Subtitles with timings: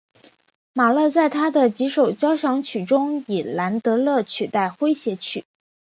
[0.73, 5.45] 马勒在他的几首交响曲中以兰德勒取代诙谐曲。